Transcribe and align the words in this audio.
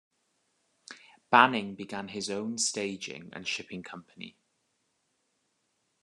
Banning 1.29 1.75
began 1.75 2.07
his 2.07 2.27
own 2.31 2.57
staging 2.57 3.29
and 3.33 3.47
shipping 3.47 3.83
company. 3.83 4.35